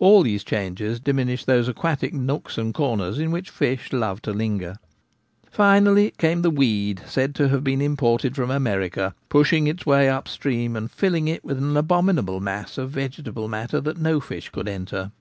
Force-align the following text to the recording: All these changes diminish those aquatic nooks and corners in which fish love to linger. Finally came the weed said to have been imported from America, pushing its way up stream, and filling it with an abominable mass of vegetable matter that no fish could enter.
All 0.00 0.22
these 0.24 0.42
changes 0.42 0.98
diminish 0.98 1.44
those 1.44 1.68
aquatic 1.68 2.12
nooks 2.12 2.58
and 2.58 2.74
corners 2.74 3.20
in 3.20 3.30
which 3.30 3.50
fish 3.50 3.92
love 3.92 4.20
to 4.22 4.32
linger. 4.32 4.78
Finally 5.48 6.10
came 6.18 6.42
the 6.42 6.50
weed 6.50 7.02
said 7.06 7.36
to 7.36 7.50
have 7.50 7.62
been 7.62 7.80
imported 7.80 8.34
from 8.34 8.50
America, 8.50 9.14
pushing 9.28 9.68
its 9.68 9.86
way 9.86 10.08
up 10.08 10.26
stream, 10.26 10.74
and 10.74 10.90
filling 10.90 11.28
it 11.28 11.44
with 11.44 11.58
an 11.58 11.76
abominable 11.76 12.40
mass 12.40 12.78
of 12.78 12.90
vegetable 12.90 13.46
matter 13.46 13.80
that 13.80 13.96
no 14.00 14.18
fish 14.18 14.48
could 14.48 14.66
enter. 14.66 15.08